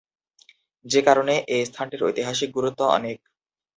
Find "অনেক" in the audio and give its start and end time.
2.89-3.17